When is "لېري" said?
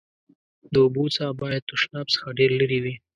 2.59-2.79